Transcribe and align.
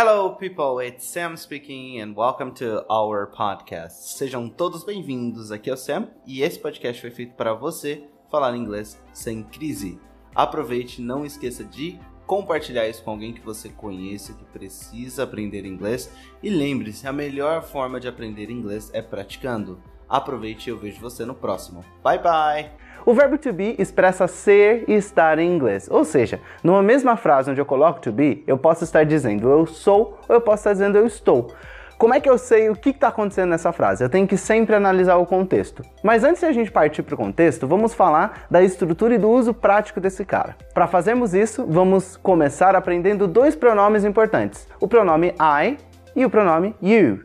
Hello, 0.00 0.30
people. 0.30 0.78
It's 0.78 1.04
Sam 1.04 1.36
speaking 1.36 2.00
and 2.00 2.14
welcome 2.14 2.52
to 2.54 2.84
our 2.88 3.26
podcast. 3.26 4.16
Sejam 4.16 4.48
todos 4.48 4.84
bem-vindos. 4.84 5.50
Aqui 5.50 5.70
é 5.70 5.72
o 5.72 5.76
Sam 5.76 6.06
e 6.24 6.40
esse 6.40 6.56
podcast 6.56 7.00
foi 7.00 7.10
feito 7.10 7.34
para 7.34 7.52
você 7.52 8.04
falar 8.30 8.54
inglês 8.54 8.96
sem 9.12 9.42
crise. 9.42 9.98
Aproveite, 10.32 11.02
não 11.02 11.26
esqueça 11.26 11.64
de 11.64 11.98
compartilhar 12.28 12.86
isso 12.86 13.02
com 13.02 13.10
alguém 13.10 13.32
que 13.34 13.40
você 13.40 13.70
conheça 13.70 14.34
que 14.34 14.44
precisa 14.44 15.24
aprender 15.24 15.66
inglês 15.66 16.08
e 16.40 16.48
lembre-se, 16.48 17.08
a 17.08 17.12
melhor 17.12 17.64
forma 17.64 17.98
de 17.98 18.06
aprender 18.06 18.52
inglês 18.52 18.92
é 18.94 19.02
praticando. 19.02 19.82
Aproveite 20.08 20.68
e 20.68 20.70
eu 20.70 20.78
vejo 20.78 21.00
você 21.00 21.24
no 21.24 21.34
próximo. 21.34 21.84
Bye 22.04 22.22
bye. 22.22 22.87
O 23.08 23.14
verbo 23.14 23.38
to 23.38 23.54
be 23.54 23.74
expressa 23.78 24.28
ser 24.28 24.84
e 24.86 24.92
estar 24.92 25.38
em 25.38 25.50
inglês. 25.50 25.88
Ou 25.90 26.04
seja, 26.04 26.38
numa 26.62 26.82
mesma 26.82 27.16
frase 27.16 27.50
onde 27.50 27.58
eu 27.58 27.64
coloco 27.64 28.02
to 28.02 28.12
be, 28.12 28.44
eu 28.46 28.58
posso 28.58 28.84
estar 28.84 29.02
dizendo 29.04 29.48
eu 29.48 29.64
sou 29.64 30.20
ou 30.28 30.34
eu 30.34 30.42
posso 30.42 30.60
estar 30.60 30.74
dizendo 30.74 30.98
eu 30.98 31.06
estou. 31.06 31.50
Como 31.96 32.12
é 32.12 32.20
que 32.20 32.28
eu 32.28 32.36
sei 32.36 32.68
o 32.68 32.76
que 32.76 32.90
está 32.90 33.08
acontecendo 33.08 33.48
nessa 33.48 33.72
frase? 33.72 34.04
Eu 34.04 34.10
tenho 34.10 34.28
que 34.28 34.36
sempre 34.36 34.76
analisar 34.76 35.16
o 35.16 35.24
contexto. 35.24 35.82
Mas 36.04 36.22
antes 36.22 36.40
de 36.40 36.46
a 36.48 36.52
gente 36.52 36.70
partir 36.70 37.02
para 37.02 37.14
o 37.14 37.16
contexto, 37.16 37.66
vamos 37.66 37.94
falar 37.94 38.46
da 38.50 38.62
estrutura 38.62 39.14
e 39.14 39.18
do 39.18 39.30
uso 39.30 39.54
prático 39.54 40.02
desse 40.02 40.22
cara. 40.22 40.54
Para 40.74 40.86
fazermos 40.86 41.32
isso, 41.32 41.64
vamos 41.66 42.14
começar 42.18 42.76
aprendendo 42.76 43.26
dois 43.26 43.56
pronomes 43.56 44.04
importantes: 44.04 44.68
o 44.78 44.86
pronome 44.86 45.28
I 45.40 45.78
e 46.14 46.26
o 46.26 46.28
pronome 46.28 46.76
you. 46.82 47.24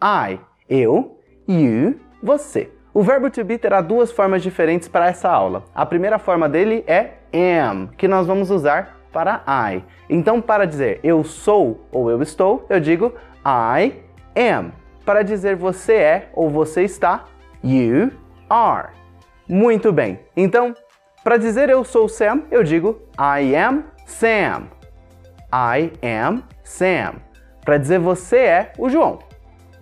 I, 0.00 0.38
eu, 0.68 1.18
you, 1.48 1.98
você. 2.22 2.73
O 2.94 3.02
verbo 3.02 3.28
to 3.28 3.44
be 3.44 3.58
terá 3.58 3.80
duas 3.80 4.12
formas 4.12 4.40
diferentes 4.40 4.86
para 4.86 5.08
essa 5.08 5.28
aula. 5.28 5.64
A 5.74 5.84
primeira 5.84 6.16
forma 6.16 6.48
dele 6.48 6.84
é 6.86 7.14
am, 7.34 7.88
que 7.88 8.06
nós 8.06 8.24
vamos 8.24 8.52
usar 8.52 9.00
para 9.12 9.42
I. 9.48 9.82
Então, 10.08 10.40
para 10.40 10.64
dizer 10.64 11.00
eu 11.02 11.24
sou 11.24 11.88
ou 11.90 12.08
eu 12.08 12.22
estou, 12.22 12.64
eu 12.70 12.78
digo 12.78 13.12
I 13.44 14.00
am. 14.36 14.70
Para 15.04 15.24
dizer 15.24 15.56
você 15.56 15.94
é 15.94 16.28
ou 16.34 16.48
você 16.48 16.84
está, 16.84 17.24
you 17.64 18.12
are. 18.48 18.90
Muito 19.48 19.92
bem. 19.92 20.20
Então, 20.36 20.72
para 21.24 21.36
dizer 21.36 21.68
eu 21.68 21.82
sou 21.82 22.08
Sam, 22.08 22.44
eu 22.48 22.62
digo 22.62 23.02
I 23.18 23.56
am 23.56 23.86
Sam. 24.06 24.68
I 25.52 25.90
am 26.00 26.44
Sam. 26.62 27.16
Para 27.64 27.76
dizer 27.76 27.98
você 27.98 28.38
é 28.38 28.72
o 28.78 28.88
João, 28.88 29.18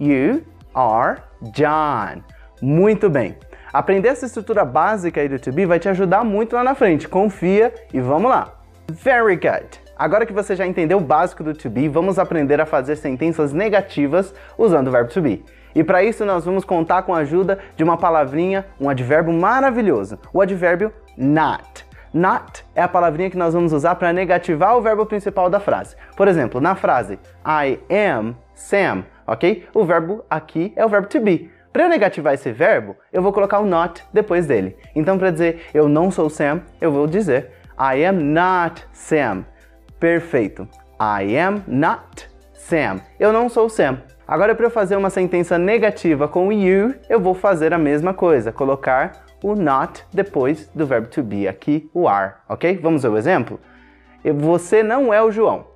you 0.00 0.42
are 0.74 1.20
John. 1.52 2.22
Muito 2.62 3.10
bem. 3.10 3.34
Aprender 3.72 4.10
essa 4.10 4.24
estrutura 4.24 4.64
básica 4.64 5.20
aí 5.20 5.28
do 5.28 5.36
to 5.36 5.50
be 5.50 5.66
vai 5.66 5.80
te 5.80 5.88
ajudar 5.88 6.22
muito 6.22 6.54
lá 6.54 6.62
na 6.62 6.76
frente. 6.76 7.08
Confia 7.08 7.74
e 7.92 8.00
vamos 8.00 8.30
lá. 8.30 8.54
Very 8.88 9.34
good. 9.34 9.82
Agora 9.98 10.24
que 10.24 10.32
você 10.32 10.54
já 10.54 10.64
entendeu 10.64 10.98
o 10.98 11.00
básico 11.00 11.42
do 11.42 11.54
to 11.54 11.68
be, 11.68 11.88
vamos 11.88 12.20
aprender 12.20 12.60
a 12.60 12.66
fazer 12.66 12.94
sentenças 12.94 13.52
negativas 13.52 14.32
usando 14.56 14.86
o 14.86 14.90
verbo 14.92 15.10
to 15.10 15.20
be. 15.20 15.44
E 15.74 15.82
para 15.82 16.04
isso 16.04 16.24
nós 16.24 16.44
vamos 16.44 16.64
contar 16.64 17.02
com 17.02 17.12
a 17.12 17.18
ajuda 17.18 17.58
de 17.74 17.82
uma 17.82 17.96
palavrinha, 17.96 18.64
um 18.80 18.88
advérbio 18.88 19.32
maravilhoso, 19.32 20.16
o 20.32 20.40
advérbio 20.40 20.92
not. 21.18 21.84
Not 22.14 22.64
é 22.76 22.82
a 22.82 22.88
palavrinha 22.88 23.30
que 23.30 23.38
nós 23.38 23.54
vamos 23.54 23.72
usar 23.72 23.96
para 23.96 24.12
negativar 24.12 24.76
o 24.76 24.80
verbo 24.80 25.04
principal 25.04 25.50
da 25.50 25.58
frase. 25.58 25.96
Por 26.16 26.28
exemplo, 26.28 26.60
na 26.60 26.76
frase 26.76 27.18
I 27.44 27.80
am 27.90 28.36
Sam, 28.54 29.04
ok? 29.26 29.66
O 29.74 29.84
verbo 29.84 30.24
aqui 30.30 30.72
é 30.76 30.86
o 30.86 30.88
verbo 30.88 31.08
to 31.08 31.20
be. 31.20 31.50
Para 31.72 31.84
eu 31.84 31.88
negativar 31.88 32.34
esse 32.34 32.52
verbo, 32.52 32.96
eu 33.12 33.22
vou 33.22 33.32
colocar 33.32 33.58
o 33.58 33.66
not 33.66 34.04
depois 34.12 34.46
dele. 34.46 34.76
Então, 34.94 35.16
para 35.16 35.30
dizer 35.30 35.66
eu 35.72 35.88
não 35.88 36.10
sou 36.10 36.28
Sam, 36.28 36.60
eu 36.80 36.92
vou 36.92 37.06
dizer 37.06 37.50
I 37.78 38.04
am 38.04 38.22
not 38.22 38.86
Sam. 38.92 39.44
Perfeito. 39.98 40.68
I 41.00 41.36
am 41.38 41.62
not 41.66 42.28
Sam. 42.52 43.00
Eu 43.18 43.32
não 43.32 43.48
sou 43.48 43.68
Sam. 43.68 44.02
Agora, 44.28 44.54
para 44.54 44.66
eu 44.66 44.70
fazer 44.70 44.96
uma 44.96 45.10
sentença 45.10 45.58
negativa 45.58 46.28
com 46.28 46.52
you, 46.52 46.94
eu 47.08 47.18
vou 47.18 47.34
fazer 47.34 47.72
a 47.72 47.78
mesma 47.78 48.14
coisa, 48.14 48.52
colocar 48.52 49.24
o 49.42 49.54
not 49.54 50.04
depois 50.12 50.68
do 50.74 50.86
verbo 50.86 51.08
to 51.08 51.22
be, 51.22 51.48
aqui 51.48 51.90
o 51.92 52.06
are, 52.06 52.34
ok? 52.48 52.78
Vamos 52.80 53.04
ao 53.04 53.16
exemplo? 53.16 53.58
Você 54.24 54.82
não 54.82 55.12
é 55.12 55.20
o 55.20 55.32
João. 55.32 55.66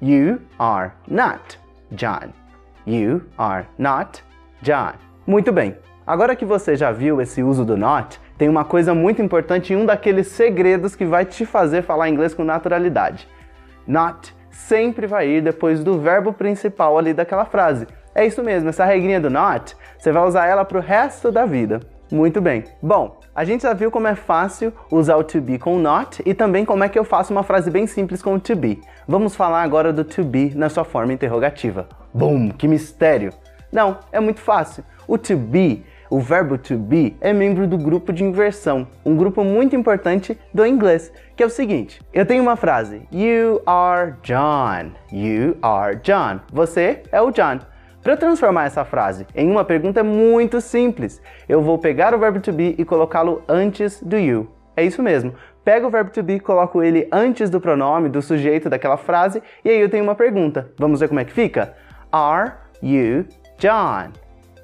You 0.00 0.40
are 0.58 0.90
not 1.08 1.60
John. 1.92 2.32
You 2.84 3.22
are 3.38 3.66
not 3.78 4.24
John. 4.62 5.11
Muito 5.26 5.52
bem. 5.52 5.76
Agora 6.04 6.34
que 6.34 6.44
você 6.44 6.74
já 6.74 6.90
viu 6.90 7.20
esse 7.20 7.42
uso 7.42 7.64
do 7.64 7.76
not, 7.76 8.20
tem 8.36 8.48
uma 8.48 8.64
coisa 8.64 8.92
muito 8.92 9.22
importante 9.22 9.72
e 9.72 9.76
um 9.76 9.86
daqueles 9.86 10.26
segredos 10.26 10.96
que 10.96 11.04
vai 11.04 11.24
te 11.24 11.46
fazer 11.46 11.82
falar 11.82 12.08
inglês 12.08 12.34
com 12.34 12.42
naturalidade. 12.42 13.28
Not 13.86 14.34
sempre 14.50 15.06
vai 15.06 15.28
ir 15.28 15.42
depois 15.42 15.82
do 15.82 15.98
verbo 15.98 16.32
principal 16.32 16.98
ali 16.98 17.14
daquela 17.14 17.44
frase. 17.44 17.86
É 18.14 18.26
isso 18.26 18.42
mesmo, 18.42 18.68
essa 18.68 18.84
regrinha 18.84 19.20
do 19.20 19.30
not, 19.30 19.76
você 19.96 20.12
vai 20.12 20.26
usar 20.26 20.46
ela 20.46 20.64
para 20.64 20.78
o 20.78 20.82
resto 20.82 21.30
da 21.30 21.46
vida. 21.46 21.80
Muito 22.10 22.40
bem. 22.40 22.64
Bom, 22.82 23.20
a 23.34 23.44
gente 23.44 23.62
já 23.62 23.72
viu 23.72 23.90
como 23.90 24.06
é 24.06 24.14
fácil 24.14 24.72
usar 24.90 25.16
o 25.16 25.24
to 25.24 25.40
be 25.40 25.58
com 25.58 25.78
not 25.78 26.20
e 26.26 26.34
também 26.34 26.64
como 26.64 26.84
é 26.84 26.88
que 26.88 26.98
eu 26.98 27.04
faço 27.04 27.32
uma 27.32 27.42
frase 27.42 27.70
bem 27.70 27.86
simples 27.86 28.20
com 28.20 28.34
o 28.34 28.40
to 28.40 28.54
be. 28.54 28.80
Vamos 29.08 29.34
falar 29.34 29.62
agora 29.62 29.92
do 29.92 30.04
to 30.04 30.22
be 30.22 30.52
na 30.54 30.68
sua 30.68 30.84
forma 30.84 31.12
interrogativa. 31.12 31.88
Boom, 32.12 32.50
que 32.50 32.68
mistério! 32.68 33.32
Não, 33.72 33.98
é 34.12 34.20
muito 34.20 34.40
fácil. 34.40 34.84
O 35.08 35.18
to 35.18 35.36
be 35.36 35.84
o 36.12 36.20
verbo 36.20 36.58
to 36.58 36.76
be 36.76 37.16
é 37.22 37.32
membro 37.32 37.66
do 37.66 37.78
grupo 37.78 38.12
de 38.12 38.22
inversão, 38.22 38.86
um 39.02 39.16
grupo 39.16 39.42
muito 39.42 39.74
importante 39.74 40.38
do 40.52 40.66
inglês, 40.66 41.10
que 41.34 41.42
é 41.42 41.46
o 41.46 41.48
seguinte: 41.48 42.02
eu 42.12 42.26
tenho 42.26 42.42
uma 42.42 42.54
frase, 42.54 43.08
You 43.10 43.62
are 43.64 44.12
John. 44.22 44.92
You 45.10 45.56
are 45.62 45.96
John. 46.02 46.40
Você 46.52 47.02
é 47.10 47.18
o 47.22 47.30
John. 47.30 47.60
Para 48.02 48.14
transformar 48.14 48.66
essa 48.66 48.84
frase 48.84 49.26
em 49.34 49.50
uma 49.50 49.64
pergunta 49.64 50.00
é 50.00 50.02
muito 50.02 50.60
simples. 50.60 51.18
Eu 51.48 51.62
vou 51.62 51.78
pegar 51.78 52.14
o 52.14 52.18
verbo 52.18 52.40
to 52.40 52.52
be 52.52 52.74
e 52.76 52.84
colocá-lo 52.84 53.42
antes 53.48 54.02
do 54.02 54.18
you. 54.18 54.50
É 54.76 54.84
isso 54.84 55.02
mesmo. 55.02 55.32
Pego 55.64 55.86
o 55.86 55.90
verbo 55.90 56.10
to 56.10 56.22
be, 56.22 56.38
coloco 56.38 56.82
ele 56.82 57.08
antes 57.10 57.48
do 57.48 57.58
pronome, 57.58 58.10
do 58.10 58.20
sujeito 58.20 58.68
daquela 58.68 58.98
frase, 58.98 59.42
e 59.64 59.70
aí 59.70 59.80
eu 59.80 59.88
tenho 59.88 60.04
uma 60.04 60.14
pergunta. 60.14 60.70
Vamos 60.78 61.00
ver 61.00 61.08
como 61.08 61.20
é 61.20 61.24
que 61.24 61.32
fica? 61.32 61.74
Are 62.12 62.52
you 62.82 63.24
John? 63.62 64.10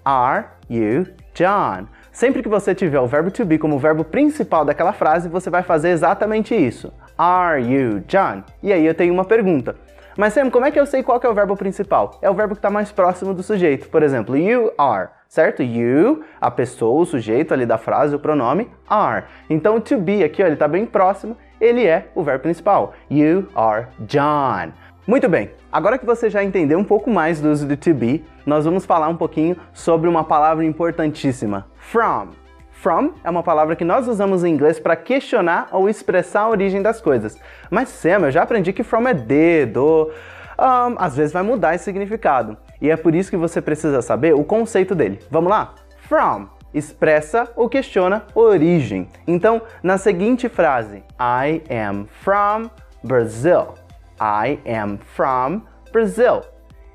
Are 0.04 0.46
you 0.68 1.06
John? 1.32 1.86
Sempre 2.10 2.42
que 2.42 2.48
você 2.48 2.74
tiver 2.74 2.98
o 2.98 3.06
verbo 3.06 3.30
to 3.30 3.44
be 3.44 3.56
como 3.56 3.78
verbo 3.78 4.02
principal 4.02 4.64
daquela 4.64 4.92
frase, 4.92 5.28
você 5.28 5.48
vai 5.48 5.62
fazer 5.62 5.90
exatamente 5.90 6.52
isso. 6.52 6.92
Are 7.16 7.62
you 7.62 8.00
John? 8.08 8.42
E 8.60 8.72
aí 8.72 8.84
eu 8.84 8.92
tenho 8.92 9.14
uma 9.14 9.24
pergunta. 9.24 9.76
Mas 10.16 10.32
Sam, 10.32 10.50
como 10.50 10.66
é 10.66 10.72
que 10.72 10.80
eu 10.80 10.84
sei 10.84 11.04
qual 11.04 11.20
é 11.22 11.28
o 11.28 11.32
verbo 11.32 11.56
principal? 11.56 12.18
É 12.20 12.28
o 12.28 12.34
verbo 12.34 12.56
que 12.56 12.58
está 12.58 12.70
mais 12.70 12.90
próximo 12.90 13.32
do 13.32 13.40
sujeito. 13.40 13.88
Por 13.88 14.02
exemplo, 14.02 14.36
you 14.36 14.72
are, 14.76 15.10
certo? 15.28 15.62
You, 15.62 16.24
a 16.40 16.50
pessoa, 16.50 17.02
o 17.02 17.06
sujeito 17.06 17.54
ali 17.54 17.64
da 17.64 17.78
frase, 17.78 18.16
o 18.16 18.18
pronome 18.18 18.68
are. 18.88 19.26
Então 19.48 19.80
to 19.80 19.96
be 19.96 20.24
aqui, 20.24 20.42
ó, 20.42 20.46
ele 20.46 20.54
está 20.54 20.66
bem 20.66 20.84
próximo, 20.84 21.36
ele 21.60 21.86
é 21.86 22.08
o 22.16 22.24
verbo 22.24 22.42
principal. 22.42 22.94
You 23.08 23.46
are 23.54 23.86
John. 24.00 24.72
Muito 25.08 25.26
bem, 25.26 25.52
agora 25.72 25.96
que 25.96 26.04
você 26.04 26.28
já 26.28 26.44
entendeu 26.44 26.78
um 26.78 26.84
pouco 26.84 27.10
mais 27.10 27.40
do 27.40 27.50
uso 27.50 27.66
do 27.66 27.78
to 27.78 27.94
be, 27.94 28.22
nós 28.44 28.66
vamos 28.66 28.84
falar 28.84 29.08
um 29.08 29.16
pouquinho 29.16 29.56
sobre 29.72 30.06
uma 30.06 30.22
palavra 30.22 30.62
importantíssima: 30.66 31.66
from. 31.78 32.28
From 32.72 33.14
é 33.24 33.30
uma 33.30 33.42
palavra 33.42 33.74
que 33.74 33.86
nós 33.86 34.06
usamos 34.06 34.44
em 34.44 34.52
inglês 34.52 34.78
para 34.78 34.94
questionar 34.96 35.68
ou 35.72 35.88
expressar 35.88 36.42
a 36.42 36.50
origem 36.50 36.82
das 36.82 37.00
coisas. 37.00 37.38
Mas 37.70 37.88
Sam, 37.88 38.26
eu 38.26 38.30
já 38.30 38.42
aprendi 38.42 38.70
que 38.70 38.82
from 38.82 39.08
é 39.08 39.14
de, 39.14 39.64
do. 39.64 40.10
Um, 40.58 40.96
às 40.98 41.16
vezes 41.16 41.32
vai 41.32 41.42
mudar 41.42 41.74
esse 41.74 41.84
significado. 41.84 42.58
E 42.78 42.90
é 42.90 42.96
por 42.96 43.14
isso 43.14 43.30
que 43.30 43.36
você 43.38 43.62
precisa 43.62 44.02
saber 44.02 44.34
o 44.34 44.44
conceito 44.44 44.94
dele. 44.94 45.20
Vamos 45.30 45.48
lá? 45.48 45.74
From 46.06 46.48
expressa 46.74 47.50
ou 47.56 47.66
questiona 47.66 48.26
origem. 48.34 49.08
Então, 49.26 49.62
na 49.82 49.96
seguinte 49.96 50.50
frase, 50.50 51.02
I 51.18 51.62
am 51.70 52.04
from 52.22 52.68
Brazil. 53.02 53.87
I 54.20 54.58
am 54.66 54.98
from 54.98 55.62
Brazil. 55.92 56.42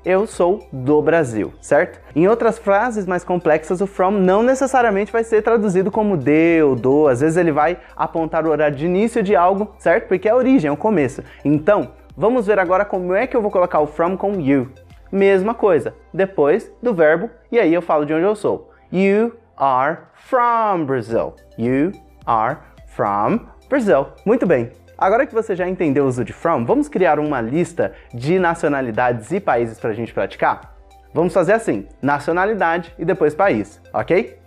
Eu 0.04 0.26
sou 0.26 0.68
do 0.70 1.00
Brasil, 1.00 1.54
certo? 1.62 1.98
Em 2.14 2.28
outras 2.28 2.58
frases 2.58 3.06
mais 3.06 3.24
complexas, 3.24 3.80
o 3.80 3.86
from 3.86 4.10
não 4.10 4.42
necessariamente 4.42 5.10
vai 5.10 5.24
ser 5.24 5.40
traduzido 5.40 5.90
como 5.90 6.14
de 6.14 6.62
ou 6.62 6.76
do. 6.76 7.08
Às 7.08 7.22
vezes 7.22 7.38
ele 7.38 7.50
vai 7.50 7.78
apontar 7.96 8.46
o 8.46 8.50
horário 8.50 8.76
de 8.76 8.84
início 8.84 9.22
de 9.22 9.34
algo, 9.34 9.74
certo? 9.78 10.06
Porque 10.06 10.28
é 10.28 10.32
a 10.32 10.36
origem, 10.36 10.68
é 10.68 10.72
o 10.72 10.76
começo. 10.76 11.24
Então, 11.42 11.92
vamos 12.14 12.46
ver 12.46 12.58
agora 12.58 12.84
como 12.84 13.14
é 13.14 13.26
que 13.26 13.34
eu 13.34 13.40
vou 13.40 13.50
colocar 13.50 13.80
o 13.80 13.86
from 13.86 14.14
com 14.14 14.38
you. 14.38 14.68
Mesma 15.10 15.54
coisa, 15.54 15.94
depois 16.12 16.70
do 16.82 16.92
verbo, 16.92 17.30
e 17.50 17.58
aí 17.58 17.72
eu 17.72 17.80
falo 17.80 18.04
de 18.04 18.12
onde 18.12 18.24
eu 18.24 18.36
sou. 18.36 18.70
You 18.92 19.32
are 19.56 20.00
from 20.14 20.84
Brazil. 20.84 21.34
You 21.56 21.92
are 22.26 22.58
from 22.88 23.40
Brazil. 23.70 24.08
Muito 24.26 24.46
bem. 24.46 24.83
Agora 24.96 25.26
que 25.26 25.34
você 25.34 25.56
já 25.56 25.68
entendeu 25.68 26.04
o 26.04 26.08
uso 26.08 26.24
de 26.24 26.32
from, 26.32 26.64
vamos 26.64 26.88
criar 26.88 27.18
uma 27.18 27.40
lista 27.40 27.92
de 28.12 28.38
nacionalidades 28.38 29.30
e 29.32 29.40
países 29.40 29.78
para 29.78 29.90
a 29.90 29.94
gente 29.94 30.12
praticar? 30.14 30.76
Vamos 31.12 31.32
fazer 31.32 31.52
assim: 31.52 31.88
nacionalidade 32.02 32.94
e 32.98 33.04
depois 33.04 33.34
país, 33.34 33.80
ok? 33.92 34.38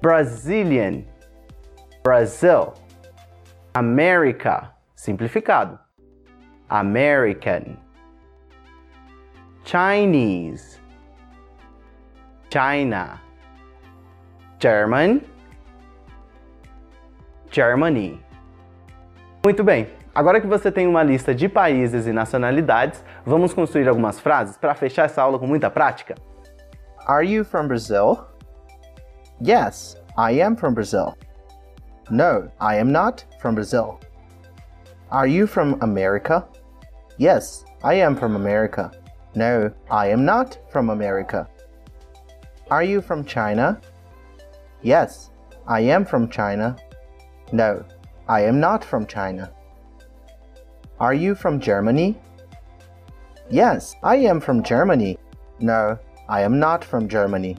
Brazilian, 0.00 1.02
Brazil, 2.02 2.74
America, 3.72 4.70
simplificado, 4.94 5.78
American, 6.68 7.76
Chinese, 9.64 10.78
China, 12.50 13.20
German, 14.60 15.22
Germany. 17.50 18.23
Muito 19.44 19.62
bem, 19.62 19.88
agora 20.14 20.40
que 20.40 20.46
você 20.46 20.72
tem 20.72 20.86
uma 20.86 21.02
lista 21.02 21.34
de 21.34 21.50
países 21.50 22.06
e 22.06 22.14
nacionalidades, 22.14 23.04
vamos 23.26 23.52
construir 23.52 23.86
algumas 23.86 24.18
frases 24.18 24.56
para 24.56 24.74
fechar 24.74 25.04
essa 25.04 25.20
aula 25.20 25.38
com 25.38 25.46
muita 25.46 25.68
prática? 25.68 26.14
Are 27.06 27.30
you 27.30 27.44
from 27.44 27.68
Brazil? 27.68 28.24
Yes, 29.46 30.02
I 30.16 30.40
am 30.40 30.56
from 30.56 30.72
Brazil. 30.72 31.12
No, 32.10 32.50
I 32.58 32.80
am 32.80 32.90
not 32.90 33.26
from 33.38 33.54
Brazil. 33.54 34.00
Are 35.10 35.30
you 35.30 35.46
from 35.46 35.76
America? 35.82 36.48
Yes, 37.20 37.66
I 37.82 38.00
am 38.00 38.16
from 38.16 38.36
America. 38.36 38.92
No, 39.34 39.70
I 39.90 40.10
am 40.10 40.24
not 40.24 40.58
from 40.70 40.88
America. 40.88 41.46
Are 42.70 42.82
you 42.82 43.02
from 43.02 43.26
China? 43.26 43.78
Yes, 44.80 45.32
I 45.68 45.80
am 45.80 46.06
from 46.06 46.30
China. 46.30 46.76
No, 47.52 47.84
I 48.26 48.40
am 48.46 48.58
not 48.58 48.82
from 48.82 49.06
China. 49.06 49.52
Are 50.98 51.12
you 51.12 51.34
from 51.34 51.60
Germany? 51.60 52.16
Yes, 53.50 53.94
I 54.02 54.16
am 54.16 54.40
from 54.40 54.62
Germany. 54.62 55.18
No, 55.60 55.98
I 56.26 56.40
am 56.40 56.58
not 56.58 56.84
from 56.84 57.06
Germany. 57.06 57.58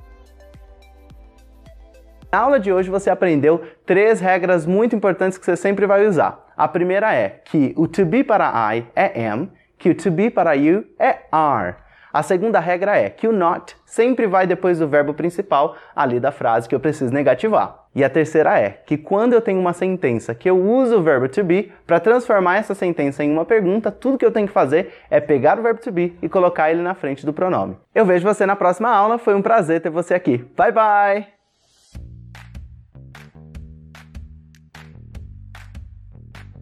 Na 2.33 2.39
aula 2.41 2.59
de 2.59 2.71
hoje 2.71 2.89
você 2.89 3.11
aprendeu 3.11 3.61
três 3.85 4.19
regras 4.19 4.65
muito 4.65 4.95
importantes 4.95 5.37
que 5.37 5.45
você 5.45 5.55
sempre 5.55 5.85
vai 5.85 6.07
usar. 6.07 6.43
A 6.57 6.67
primeira 6.67 7.13
é 7.13 7.29
que 7.29 7.73
o 7.77 7.87
to 7.87 8.03
be 8.03 8.23
para 8.23 8.51
I 8.73 8.87
é 8.95 9.29
am, 9.29 9.51
que 9.77 9.91
o 9.91 9.95
to 9.95 10.09
be 10.09 10.31
para 10.31 10.55
you 10.55 10.83
é 10.97 11.27
are. 11.31 11.75
A 12.15 12.23
segunda 12.23 12.61
regra 12.61 12.97
é 12.97 13.09
que 13.09 13.27
o 13.27 13.33
not 13.33 13.75
sempre 13.85 14.25
vai 14.25 14.47
depois 14.47 14.79
do 14.79 14.87
verbo 14.87 15.13
principal 15.13 15.75
ali 15.93 16.17
da 16.17 16.31
frase 16.31 16.65
que 16.69 16.73
eu 16.73 16.79
preciso 16.79 17.13
negativar. 17.13 17.87
E 17.93 18.05
a 18.05 18.09
terceira 18.09 18.57
é 18.57 18.69
que 18.69 18.97
quando 18.97 19.33
eu 19.33 19.41
tenho 19.41 19.59
uma 19.59 19.73
sentença 19.73 20.33
que 20.33 20.49
eu 20.49 20.57
uso 20.57 20.97
o 20.97 21.03
verbo 21.03 21.27
to 21.27 21.43
be 21.43 21.73
para 21.85 21.99
transformar 21.99 22.55
essa 22.55 22.73
sentença 22.73 23.21
em 23.21 23.29
uma 23.29 23.43
pergunta, 23.43 23.91
tudo 23.91 24.17
que 24.17 24.25
eu 24.25 24.31
tenho 24.31 24.47
que 24.47 24.53
fazer 24.53 24.93
é 25.09 25.19
pegar 25.19 25.59
o 25.59 25.61
verbo 25.61 25.81
to 25.81 25.91
be 25.91 26.17
e 26.21 26.29
colocar 26.29 26.71
ele 26.71 26.81
na 26.81 26.93
frente 26.93 27.25
do 27.25 27.33
pronome. 27.33 27.75
Eu 27.93 28.05
vejo 28.05 28.25
você 28.25 28.45
na 28.45 28.55
próxima 28.55 28.89
aula, 28.89 29.17
foi 29.17 29.35
um 29.35 29.41
prazer 29.41 29.81
ter 29.81 29.89
você 29.89 30.13
aqui. 30.13 30.37
Bye 30.55 30.71
bye! 30.71 31.34